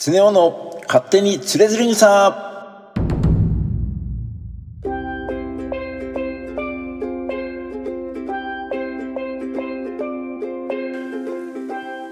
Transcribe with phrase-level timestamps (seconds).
[0.00, 2.30] 常雄の勝手につれづれ草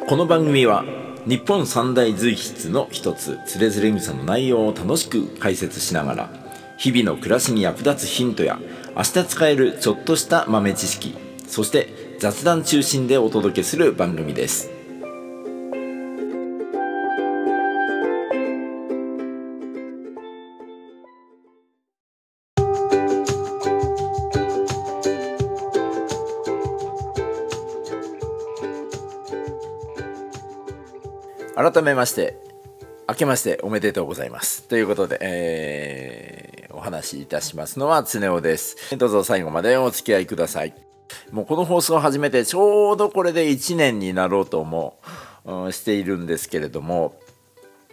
[0.08, 0.84] この番組は
[1.26, 6.30] 日本三大随筆の一つつれづれ草の内容を楽しく解説しながら
[6.78, 8.58] 日々の暮らしに役立つヒントや
[8.96, 11.14] 明日使えるちょっとした豆知識
[11.46, 14.75] そして雑談中心でお届けする番組です。
[31.56, 32.36] 改めまして
[33.08, 34.68] 明けましておめでとうございます。
[34.68, 38.94] ということで、えー、お話しいたしますのは常雄です。
[38.98, 40.74] どうぞ最後までお付き合いください。
[41.32, 45.00] もうこの放送を始めてちょうどこれで1年になろうとも、
[45.46, 47.18] うん、しているんですけれども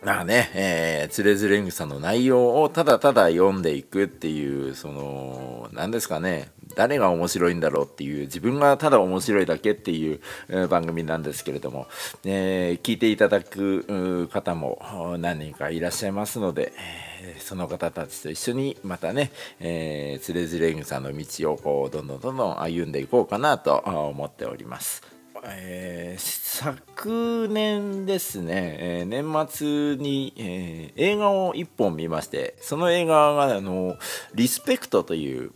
[0.04, 11.88] まあね、えー、つれづれ草の内容をただただ読んでいくっていう、その、何ですかね、誰が面白いんだろうっていう、自分がただ面白いだけっていう、え、番組なんですけれども、
[12.26, 16.74] えー、聞いていただく方も何人かいらっしゃいますので、
[17.22, 25.14] え、その方たちと一緒にまたね、えー、つれづれ草の道をこう、どんどんどんどん歩んでいこうかなと思っております。
[25.46, 33.98] えー、昨年ですね、えー、年末に、えー、映画を1本見ましてその映画があの
[34.36, 35.52] 「リスペクト」という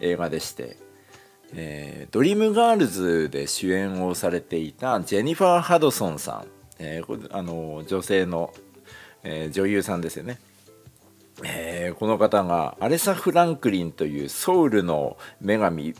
[0.00, 0.76] 映画でして、
[1.54, 6.46] えー、ドリームガールズで主演をされていたジェニファー・ハドソンさん、
[6.78, 8.52] えー、あの女性の、
[9.22, 10.38] えー、女優さんですよね。
[11.42, 15.94] えー、この方がアレサ・フランクリンというソウルの女神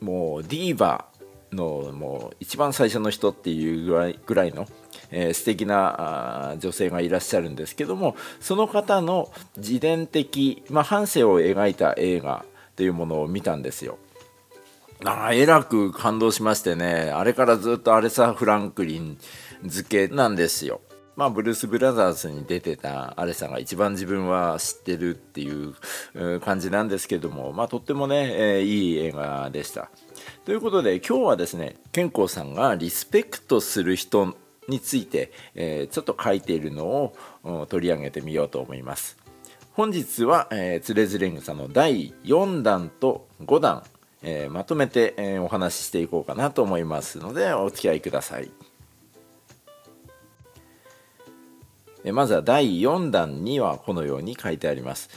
[0.00, 1.06] もうディーバ
[1.52, 4.66] のもう一番最初の人っていうぐらいぐらいの、
[5.10, 12.44] えー、素敵な女性がいらっしゃるんですけどもその方の自伝的、まあ、半生を描いた映画
[12.76, 13.98] というものを見たんですよ。
[15.04, 19.18] あえらく感動しましてねあれからずっとアレサ・フランクリン
[19.66, 20.80] 付けなんですよ。
[21.14, 25.74] まあ、ブルース・ブラザーズに出てたアレさんが一番自分は知ってるっていう
[26.40, 29.90] 感じなんですけども、まあ、とってもね、えー、いい映画でした。
[30.46, 34.34] ということで今日はですね健康さんがリスペクトする人
[34.68, 39.21] について、えー、ちょっと書いているのを取り上げてみようと思います。
[39.74, 43.82] 本日は、えー、つれづれ草の第4弾と5弾、
[44.22, 48.50] えー、まとめて、えー、お話ししていこうかなと思いますのでお付き合いください。
[52.12, 55.08] まずは第4弾にはこのように書いてあります。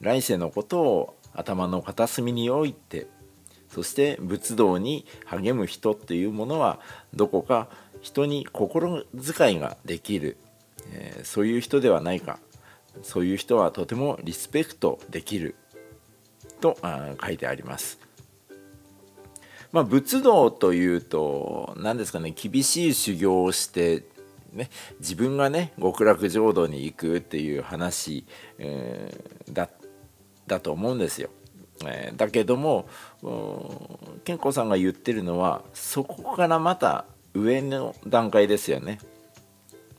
[0.00, 3.06] 来世のことを頭の片隅に置いて
[3.68, 6.80] そして仏道に励む人っていうものは
[7.14, 7.68] どこか
[8.00, 9.04] 人に心
[9.36, 10.38] 遣いができる、
[10.90, 12.40] えー、そういう人ではないか
[13.02, 15.54] そういう人はとてもリスペクトできる
[16.60, 16.76] と
[17.22, 17.98] 書いてあります。
[19.72, 24.02] まあ、仏道というと何ですかね厳しい修行をして
[24.52, 24.68] ね、
[24.98, 28.24] 自分がね極楽浄土に行くっていう話、
[28.58, 29.68] えー、だ
[30.46, 31.30] だと思うんですよ。
[31.86, 32.88] えー、だけども
[34.24, 38.98] 健康さんが言ってるのはそこからまた上の段階ですよね。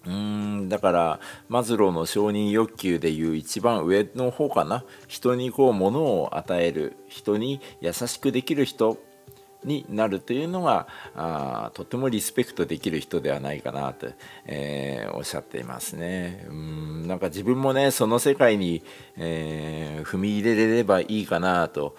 [0.06, 0.70] うん。
[0.70, 1.20] だから
[1.50, 4.84] マズローの承認欲求でいう一番上の方かな。
[5.08, 8.98] 人にこう物を与える人に優しくできる人
[9.64, 14.08] になるというのがあとてもリスペクトできる人ではないかなと、
[14.48, 16.46] えー、おっしゃっていますね。
[16.50, 17.08] うん。
[17.08, 18.84] なんか自分もねその世界に、
[19.18, 21.96] えー、踏み入れれればいいかなと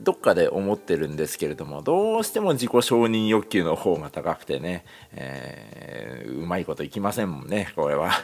[0.00, 8.12] どっかで思ってるんですけれどもどうしても自己承認欲求の方が高くてね、えー、うまいこといきませんもんねこれは。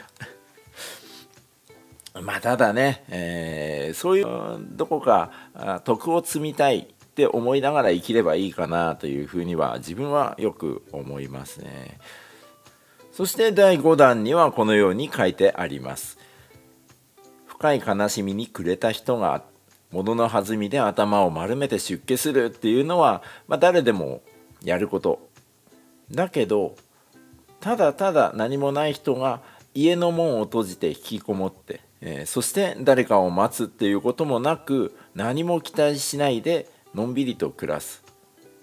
[2.21, 4.27] まあただね、えー、そういう
[4.71, 5.31] どこか
[5.85, 11.99] 徳を積みたいって思いながら生きればいいかなというふうには自分はよく思いますね。
[13.11, 16.17] そして第5弾にはこのように書いてあります。
[17.45, 19.43] 深い悲しみに暮れた人が
[19.91, 24.21] 物の弾みで頭を丸めて出家するっていうのは、まあ、誰でも
[24.63, 25.29] やること。
[26.11, 26.75] だけど
[27.59, 29.41] ただただ何もない人が
[29.73, 38.03] 家の門を閉じて引きこもって、えー、そして誰かを待つっていうこともなく何も期待しないでのんびりと暮らす。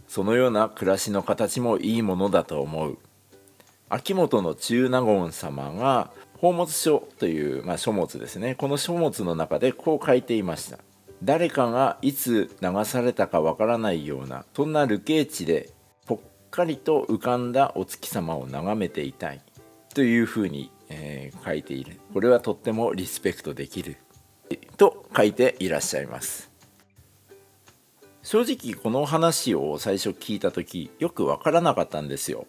[0.06, 2.98] そのような暮らしの形もいいものだと思う。
[3.88, 8.54] 秋元の中納言様が宝物書という、まあ、書物ですね。
[8.54, 10.78] この書物の中でこう書いていました。
[11.22, 15.70] 誰かがいつ流されたかわからないようなそんな流刑地で
[16.06, 16.18] ぽっ
[16.50, 19.40] かりと浮かんだお月様を眺めていたい。
[19.94, 22.00] というふうにえー、書いている。
[22.12, 23.96] これはとってもリスペクトできる。
[24.76, 26.50] と書いていらっしゃいます。
[28.22, 32.46] 正直この話を最初聞いた時よく分からなかったんですよ。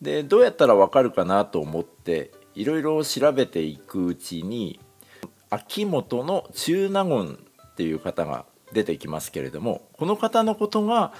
[0.00, 4.80] でどうやったら分かるかなと思っていろいろ調べていくうちに
[5.50, 7.38] 秋元の中納言
[7.82, 11.12] っていう方が出てきますけれどもこの方のことが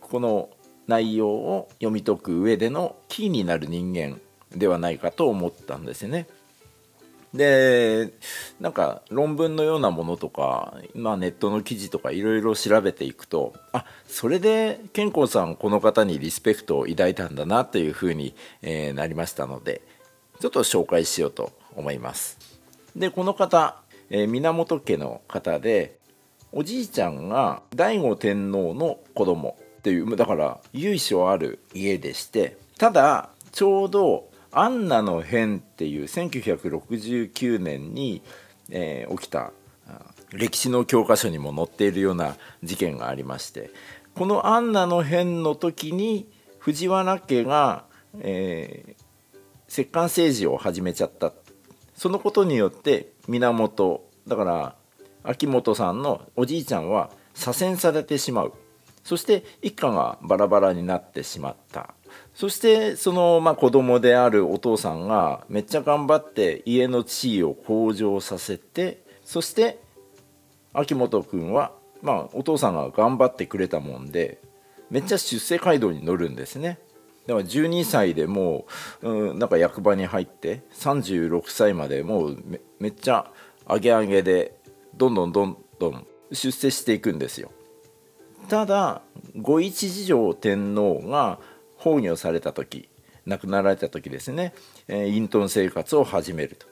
[0.00, 0.50] この
[0.88, 4.20] 内容を読み解く上でのキーになる人間
[4.50, 6.26] ではないかと思ったんですね。
[7.32, 8.12] で
[8.60, 19.82] なんか論文のようなものとか、まあ、ネットの記事とかいろいろ調べていくとあそれで健康さんこの方にリスペクトを抱いたんだなというふうに、え、なりましたので
[20.40, 22.38] ちょっと紹介しようと思います。
[22.96, 23.82] でこの方、
[24.14, 25.98] えー、源家の方で
[26.52, 38.22] おじいちゃんが醍醐天皇の子供っていうだから由緒ある家でしてただちょうどアンナの変っていう1969年に、
[38.70, 39.50] えー、起きた
[40.32, 43.70] 歴史の教科書にも載っているような事件がありまして
[44.14, 47.84] このアンナの変の時に藤原家が、
[48.20, 51.32] えー、摂関政治を始めちゃった
[51.94, 54.74] そのことによって源だから
[55.22, 58.52] 秋元さんのおじいちゃんは左遷されてしまう
[59.02, 61.94] そして一家がバラバラになってしまった
[62.34, 69.78] そしてそのまあ子供であるお父さんがめっちゃ頑張って家の地位を向上させてそして
[70.72, 74.40] 秋元君はまあお父さんが頑張ってくれたもんで
[74.90, 76.78] めっちゃ出世街道に乗るんですね。
[77.26, 78.66] だから12歳でも
[79.02, 82.44] う、うん、なんか役場に入って36歳までもう
[82.78, 83.30] めっちゃ
[83.66, 84.58] 上げ上げで
[84.94, 87.50] どんどんどんどん出世していくんですよ。
[88.48, 89.00] ただ
[89.36, 91.38] 五一次上天皇が
[91.82, 92.88] 崩御された時
[93.26, 94.52] 亡くなられた時ですね、
[94.86, 96.66] えー、隠遁生活を始めると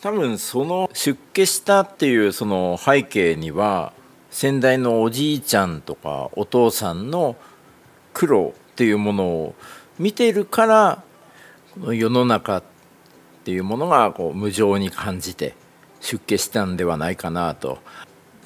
[0.00, 3.92] 多分その出家したっていうその背景には
[4.30, 7.36] 先代のおじいちゃんとかお父さんの
[8.14, 9.54] 苦労っていうものを
[9.98, 11.04] 見てるから
[11.74, 12.62] この世の中っ
[13.44, 15.54] ていうものがこう無情に感じて
[16.00, 17.76] 出家したんではないかなと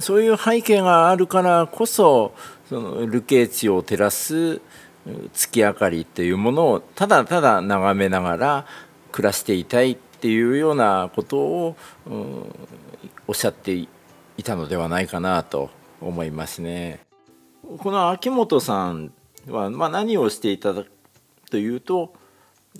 [0.00, 2.34] そういう背景があるからこそ
[2.68, 4.60] その流刑地を照らす
[5.32, 8.66] 月明かりっていうものをただただ眺めながら
[9.12, 11.76] 暮らしていたいっていうようなことを、
[12.08, 12.44] うん、
[13.28, 13.88] おっしゃってい
[14.42, 15.70] たのではないかなと
[16.00, 16.98] 思いますね。
[17.78, 19.12] この秋元さん
[19.48, 20.90] は、まあ、何をしていただく
[21.50, 22.14] というと、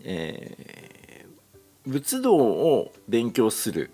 [0.03, 3.91] えー、仏道を勉強する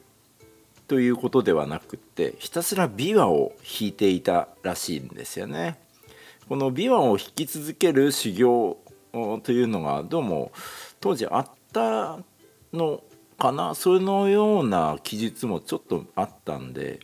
[0.89, 5.79] ということではなくってひたすら琵琶を弾いていたらしいんですよね。
[6.49, 8.77] この琵琶を弾き続ける修行
[9.45, 10.51] というのがどうも
[10.99, 12.19] 当時あった
[12.73, 13.05] の
[13.39, 17.01] かなそのような記述もちょっとあったんで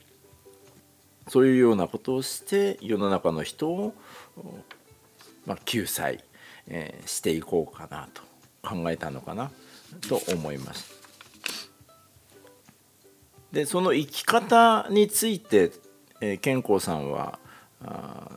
[1.28, 3.94] そういうようなことをして世の中の人を、
[5.46, 6.22] まあ、救済、
[6.69, 8.22] えー、していこうかなと
[8.62, 9.50] 考えたのかな
[10.08, 10.94] と思います。
[13.52, 15.70] でその生き方について、
[16.20, 17.38] えー、健康さんは
[17.82, 18.28] あ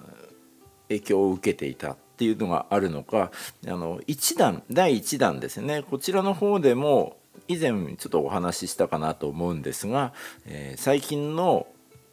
[0.87, 3.31] 影響を受けていたっていうのがあるのか
[3.65, 7.17] あの1弾第1弾ですねこちらの方でも
[7.47, 10.13] 以前ちょっとお話ししたかなと思うんですが、
[10.45, 11.67] えー、最近の、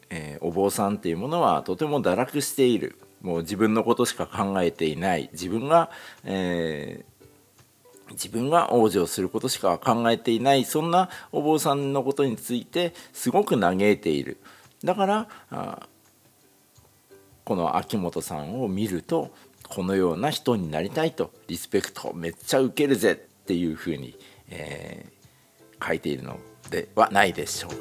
[0.09, 5.29] えー、お坊さんっていうものはとても堕落しているもう自分のことしか考えていない。
[5.33, 5.89] 自分が、
[6.23, 7.17] えー
[8.11, 10.63] 自分が往生することしか考えていない。
[10.63, 14.37] そんなお坊さんのことについてすごく嘆いている。
[14.81, 15.05] だか
[15.51, 15.87] ら
[17.43, 19.31] この秋元さんを見ると
[19.67, 21.31] このような人になりたいと。
[21.49, 23.27] リスペクトめっちゃ受けるぜ。
[23.43, 24.13] っていうふうに、
[24.49, 26.37] えー、書いているの
[26.69, 27.77] ではないでしょうか。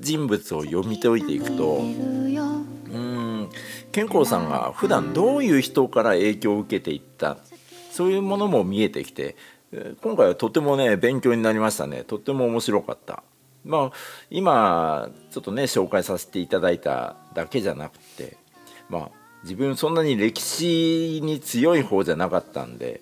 [0.00, 3.50] 人物を読み解いていくとうん
[3.92, 7.38] 健康さんが普段どういう人から影響を受けていった
[7.90, 9.36] そういうものも見えてきて
[10.02, 12.04] 今回はとてもね勉強になりましたね。
[12.04, 13.22] とっても面白かった。
[13.64, 13.92] まあ
[14.30, 18.36] 今ちょっとね紹介させていただいただけじゃなくて
[18.88, 19.10] まあ
[19.42, 23.00] 自分そんなに歴史に強い方じゃなかったんで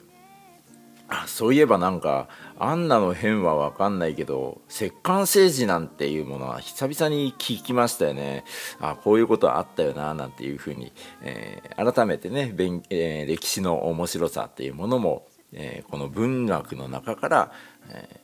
[1.09, 2.29] あそういえばなんか
[2.65, 8.45] アンナの変はわかんないけど摂関政治なんていうものは久々に聞きましたよね。
[8.81, 10.93] あこういうことあったよななんていうふうに、
[11.23, 12.55] えー、改めてね、
[12.91, 17.53] えー、歴史の面白さっていうものも、えー、この文学の中から、
[17.89, 18.21] え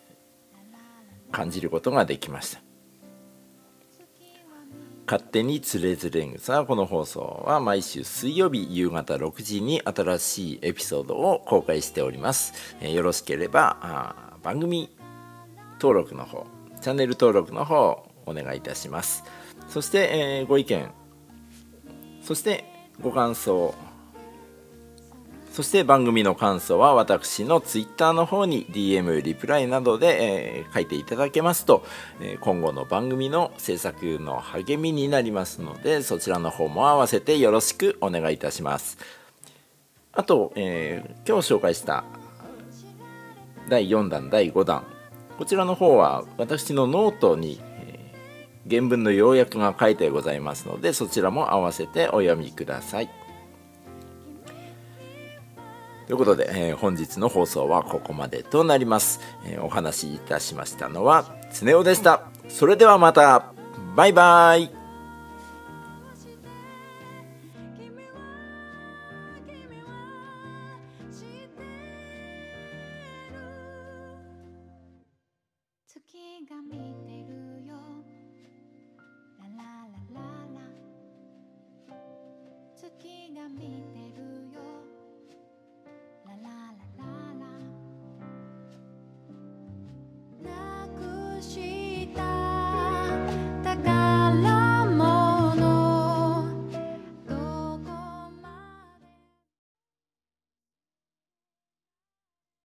[1.31, 2.68] 感じることができました。
[5.11, 14.95] 勝手につれづれん草この放送は毎週水曜日夕方6時に新しいエピソードを公開しております、えよろしければ番組
[15.81, 16.47] 登録の方
[16.83, 19.25] チャンネル登録の方お願いいたします。
[19.69, 20.91] そして、えー、ご意見
[22.23, 22.65] そして
[23.01, 23.75] ご感想
[25.59, 31.85] そして番組の感想は私の Twitter の方に DM、リプライなどで、えー、書いていただけますと、
[32.21, 38.99] えー、今後の番組の制作の励みになりますのでそちらの方も合わせてよろしくお願いいたします。
[40.13, 42.05] あと、えー、今日紹介した
[43.69, 44.85] 第4弾第5弾
[45.39, 47.61] こちらの方は私のノートに
[48.71, 53.28] 原文の要約が書いてございますのでそちらも合わせてお読みください。
[56.09, 62.23] ということで、えー、本日の放送はここまでとなります、えー、お話しいたしましたのは常雄でした。
[62.49, 63.53] それではまた。
[63.95, 64.71] バイバイ。
[82.75, 83.78] 月が見て